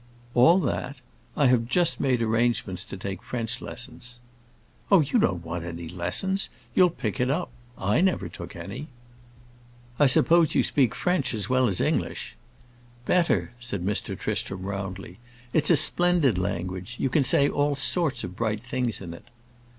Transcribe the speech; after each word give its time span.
"All 0.33 0.59
that? 0.61 0.97
I 1.37 1.45
have 1.45 1.67
just 1.67 1.99
made 1.99 2.23
arrangements 2.23 2.83
to 2.85 2.97
take 2.97 3.21
French 3.21 3.61
lessons." 3.61 4.19
"Oh, 4.89 5.01
you 5.01 5.19
don't 5.19 5.45
want 5.45 5.63
any 5.63 5.87
lessons. 5.87 6.49
You'll 6.73 6.89
pick 6.89 7.19
it 7.19 7.29
up. 7.29 7.51
I 7.77 8.01
never 8.01 8.27
took 8.27 8.55
any." 8.55 8.87
"I 9.99 10.07
suppose 10.07 10.55
you 10.55 10.63
speak 10.63 10.95
French 10.95 11.35
as 11.35 11.49
well 11.49 11.67
as 11.67 11.79
English?" 11.79 12.35
"Better!" 13.05 13.51
said 13.59 13.85
Mr. 13.85 14.17
Tristram, 14.17 14.63
roundly. 14.63 15.19
"It's 15.53 15.69
a 15.69 15.77
splendid 15.77 16.39
language. 16.39 16.95
You 16.97 17.09
can 17.11 17.23
say 17.23 17.47
all 17.47 17.75
sorts 17.75 18.23
of 18.23 18.35
bright 18.35 18.63
things 18.63 19.01
in 19.01 19.13
it." 19.13 19.25